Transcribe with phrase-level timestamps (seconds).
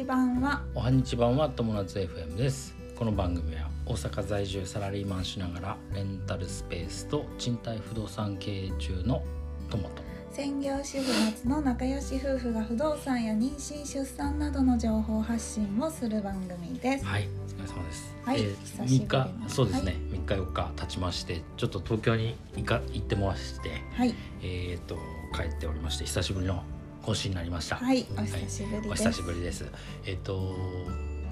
[0.00, 2.74] ち版はおはにちばんは友達 FM です。
[2.96, 9.22] この番組は大阪在住サラリーマンしながらレンタルスペースと賃貸不動産経営中の
[9.68, 10.02] 友と
[10.32, 17.04] 専業主婦夏の仲良し夫婦が不動産や妊娠出産などの情報発信をする番組です。
[17.04, 17.28] はい
[17.58, 24.14] お疲れ様です、はいえー久しぶり3の日そうですね、3日4日経ちましてちょっと東京に行か行ってましてはい。
[24.42, 24.96] えっ、と
[25.36, 26.62] 帰っておりまして久しぶりの
[27.02, 27.76] 更新になりました。
[27.76, 29.66] はいお久しぶりです、お久しぶりです。
[30.06, 30.54] えっ、と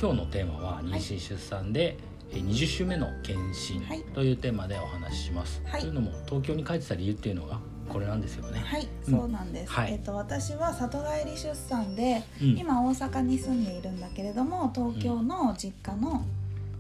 [0.01, 1.97] 今日のテーマは妊娠出産で、
[2.31, 4.03] えー20週目の検診はい。
[4.15, 5.63] というテーマでお話しします。
[5.65, 5.81] はい。
[5.81, 7.59] というのも東京に帰ってた理由っていうのが
[7.89, 8.61] これなんですよね。
[8.61, 9.19] はい、うん。
[9.19, 9.93] そうなんです、はい。
[9.93, 12.59] えっと私は里帰り出産で、うん。
[12.59, 16.23] 今大阪に住んでいるんだけれども東京の実家の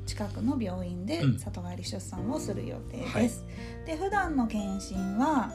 [0.06, 1.38] 近くの病院でうん。
[1.38, 3.44] 里帰り出産をする予定です、
[3.86, 5.50] で普段の検診は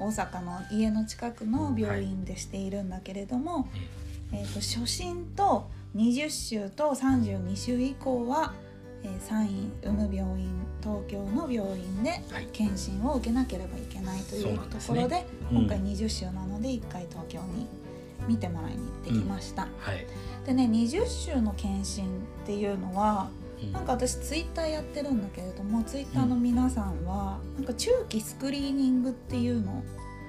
[0.00, 3.68] 大阪の家の近くの病院でしているんだけれども、
[4.32, 8.54] えっと初診と20週と32週以降は、
[9.02, 10.48] えー、産院産む病院
[10.82, 12.48] 東京の病院ではい。
[12.52, 15.02] 検診を受けなければいけないというそうなんですね。
[15.02, 15.58] ところでうん。
[15.58, 17.66] 今回20週なので1回東京に
[18.26, 20.06] 見てもらいに行ってきました、はい。
[20.46, 23.39] でね20週の検診っていうのはうん
[23.72, 29.82] なんか私ツイッターやってるんだけれどもツイッターの皆さんはなんか中期スクリーニングっていうのを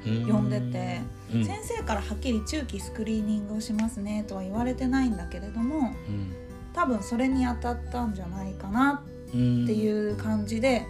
[0.03, 0.99] 呼んでて、
[1.33, 1.45] うん。
[1.45, 6.33] 先生からはっきり中期スクリーニングをしますねとは言われてないんだけれどもうん。
[6.73, 10.85] 多分それに当たったんじゃないかなうんっていう感じで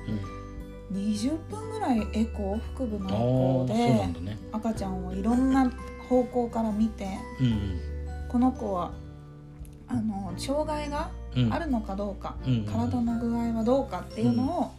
[0.91, 0.97] うん。
[0.97, 4.37] 20分ぐらいエコー腹部のエコーで。
[4.51, 5.71] 赤ちゃんをいろんな
[6.09, 7.07] 方向から見て
[7.39, 7.79] うん
[8.27, 8.91] この子は
[9.87, 12.65] あの障害がうんうんあるのかどうか、うん。
[12.65, 14.71] 体の具合はどうかっていうのを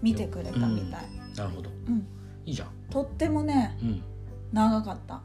[0.00, 1.02] 見てくれたみたい、
[1.36, 1.70] なるほど。
[1.88, 2.06] うん。
[2.44, 2.68] いいじゃん。
[2.90, 4.02] とってもねうん。
[4.52, 5.14] 長かった。
[5.14, 5.20] あ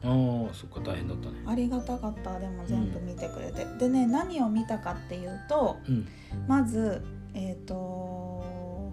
[0.54, 1.36] そっか大変だったね。
[1.46, 6.06] ありがたかったでも全部見てくれて、でね何を見たかっていうとうん。
[6.46, 7.02] まず
[7.34, 8.92] えっ、と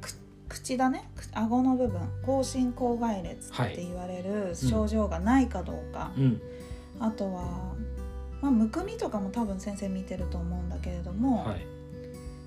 [0.00, 0.10] く
[0.48, 1.10] 口だね。
[1.14, 2.00] く顎の部分。
[2.24, 6.40] 口唇口外裂って言われる症状がないかどうか、うん。
[6.98, 7.87] あとは、まあ、
[8.68, 11.66] むくみとかも多分先生見てると思うんだけれども、はい。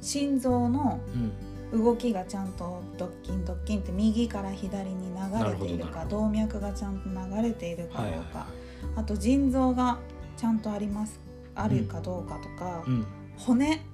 [0.01, 1.31] 心臓のうん。
[1.71, 8.45] 動きがちゃんとドッキンドッキンって右から左に流れているか動脈がちゃんと流れているかどうか、
[8.97, 9.97] あと腎臓が
[10.35, 11.21] ちゃんとあります
[11.55, 12.89] あるかどうかとか、い。
[12.89, 13.05] うん。
[13.37, 13.85] 骨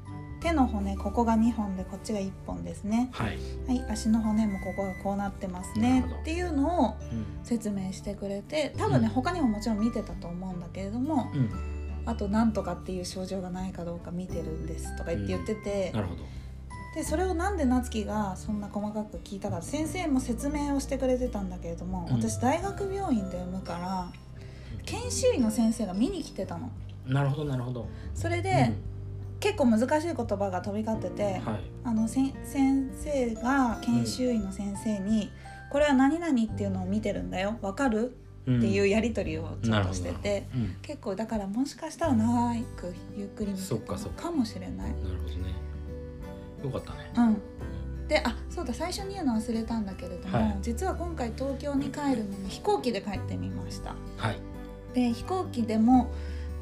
[0.42, 3.10] 手の骨ここが2本でこっちが1本ですね。
[3.14, 3.38] はい。
[3.68, 7.26] はい足の骨もここがこうなってますねっていうのをうん。
[7.44, 9.14] 説明してくれて多分ね、うん。
[9.14, 11.77] 他にももちろん見てたと思うんだけれどもうん
[12.08, 16.24] あとなんとかっていう症状がないかどうか見てるんですとか言って言ってて、なるほど。
[16.96, 24.12] でそれをなんで夏樹がそんな細かく聞いたか先生も説明をしてくれてたんだけれども、うん私大学病院で産むから
[24.86, 26.72] 研修医の先生が見に来てたの。
[27.06, 27.88] なるほどなるほど。
[28.16, 28.74] それで、
[29.40, 31.62] 結構難しい言葉が飛び交ってて、うんはい。
[31.84, 35.30] あの先生が研修医の先生に、
[35.70, 38.12] これは何々っていうのを見てるんだよわかる？
[38.12, 44.78] っっていうやり取りをちょっとしてて、うん、結構だからもしかしたら長くゆっくり見てそったかもしれない。
[44.78, 44.94] なる
[45.24, 45.54] ほどね。
[46.64, 47.12] よかったね。
[47.18, 54.40] うん、であそうだ最初に言うの忘れたんだけれども、はい実は今回東京に帰るのに飛行機で帰ってみましたはい。
[54.94, 56.10] で飛行機でも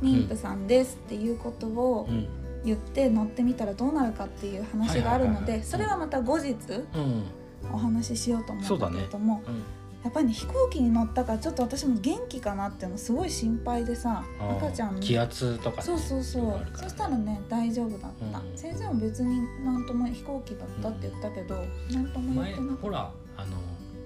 [0.01, 2.27] 妊婦さんですっていうことをうん。
[2.65, 6.55] 言って乗ってみたらどうなるかっていう話があるのでそれはまた後日
[6.95, 7.23] うん。
[7.71, 9.63] お話ししようと思うんだけれども、うん。
[10.05, 15.83] やっぱりね飛行機に乗ったからちょっと私も元気かなっていうのすごい心配でさ赤ちゃん気圧とかね。
[15.83, 16.67] そうそうそう。
[16.75, 18.07] そしたらね大丈夫だ。
[18.09, 21.55] った、うん先生も別になんとも飛行機だったって言ったけど、
[21.91, 22.81] なんとも言っ前てなかった。
[22.83, 23.57] ほらあの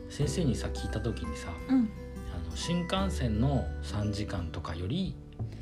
[0.10, 1.76] 先生にさ聞いた時にさ、うん。
[1.76, 5.14] あの新幹線の3時間とかより、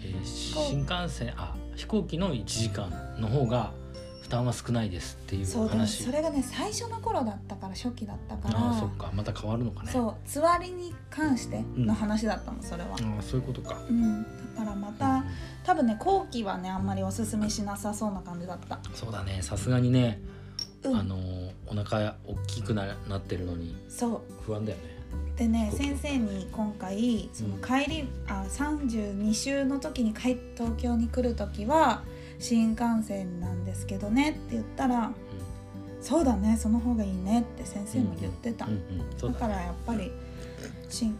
[0.01, 3.71] えー新幹線あ飛行機の1時間の方が
[4.27, 6.03] 負担は少ないですっていう話。
[6.03, 9.91] それがね最初の頃だったから初期だったからああそっかまた変わるのかね。
[9.91, 13.79] そうつわりに関しての話だったのそれは、ああそういうことか。
[13.89, 15.23] うん、だからまた
[15.63, 18.79] 多分ね後期はねあんまりおすすめしなさそうな感じだった。
[18.93, 19.39] そうだね。
[19.41, 20.19] さすがにね、
[20.83, 20.97] うん。
[20.97, 21.15] あの
[21.65, 24.83] お腹大きくななってるのにそ不安だよね。
[25.35, 32.03] うでね先生に今回その帰り、あ32週の時に帰東京に来る時は
[32.39, 35.11] 新幹線なんですけどねって言ったら
[36.01, 38.71] 「そうだねその方がいいね」って先生も言ってた、だ,、
[39.27, 40.11] だからやっぱり
[40.89, 41.15] 新、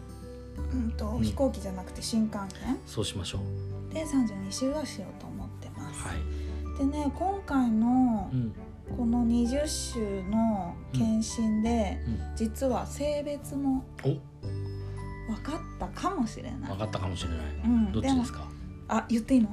[0.72, 3.94] うんとうん飛行機じゃなくて新幹線そうしましょう。
[3.94, 6.00] で32周はしようと思ってます。
[6.02, 6.78] はい。
[6.78, 8.52] でね今回のうん
[8.96, 16.78] この20週の検診で、うん実は性別もお分かったかもしれない分。
[16.78, 17.38] かったかもしれない。
[17.64, 18.48] うん、どっちですか？
[18.88, 19.50] あ言っていいの？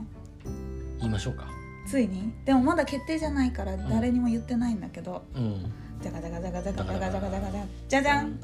[1.00, 1.48] 言いましょうか
[1.86, 2.34] ついに？
[2.46, 5.72] でもまだ決定じゃないから誰にも言ってないんだけど、うん、
[6.02, 8.40] じゃがじゃがじゃがじゃがじゃがじゃがじゃがじゃじゃじゃん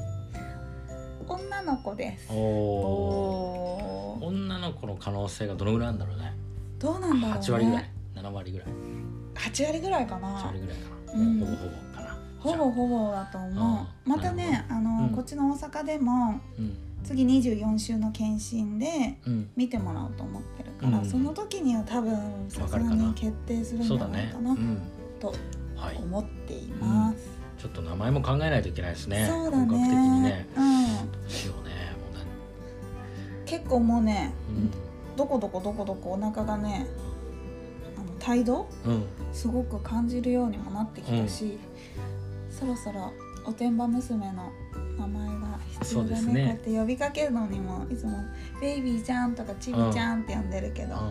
[1.28, 6.34] 女の子ですお女の子の可能性がどのぐらいあるんだろうね
[6.80, 8.68] どうなんだろう、ね、8割ぐらい七割ぐらい
[9.36, 19.50] 八割ぐらいかな8割ぐらいかな、ほぼほぼかなほぼほぼだと思うまたねあの、うん、こっちの大阪でも、うん次24週の検診でうん。
[19.56, 21.06] 見てもらおうと思ってるから、うん。
[21.06, 22.16] その時には多分
[22.50, 24.82] さすがに決定するんじゃないかなうん。
[25.20, 25.34] と
[25.76, 25.98] はい。
[25.98, 27.18] 思っています、
[27.58, 29.28] ちょっと名前も考えないといけないですね。
[29.30, 29.66] そうだね。
[29.66, 30.48] 本格的にね。
[30.56, 31.12] うん。
[31.12, 34.70] どうしようねも結構もうねうね
[35.18, 36.88] どこどこどこどこお腹がね
[37.98, 38.92] あの態度うん。
[38.94, 41.58] うんすごく感じるようにもなってきたし、
[42.50, 43.14] そろそろ
[43.46, 44.52] おてんば娘の
[45.00, 45.30] 名前
[45.84, 46.34] そうですね。
[46.34, 48.24] こうやって呼びかけるのにもいつも
[48.62, 51.02] 「ベイビーちゃん」とか「ちびちゃん」って呼んでるけど、うん。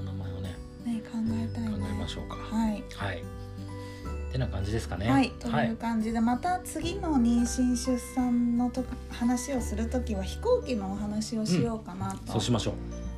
[0.00, 0.56] お名前をね。
[0.84, 2.36] ね考えたい考ねえましょうか。
[2.36, 3.22] はい、はい。
[4.32, 5.08] てな感じですかね。
[5.08, 5.68] はい、とはい。
[5.68, 12.74] いう感じでまた次の妊娠出産のと話をする時は飛行機のお話をしようかなとそうしましょう。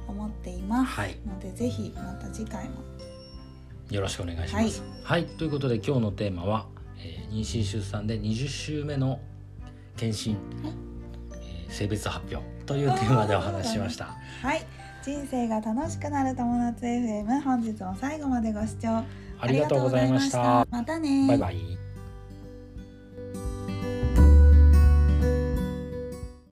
[0.08, 1.16] 思っています、はい。
[1.26, 2.76] のでぜひまた次回も。
[3.90, 4.82] よろしくお願いします。
[5.02, 6.66] はい、ということで今日のテーマは、
[6.98, 9.18] えー妊娠出産で20週目の
[9.96, 10.42] 検診、はい
[11.32, 14.16] えー性別発表というテーマでお話ししました。
[14.42, 14.64] はい
[15.02, 19.04] 人生が楽しくなる友達 FM 本日も最後までご視聴
[19.38, 20.66] ありがとうございました。
[20.70, 21.83] またねバイバイ。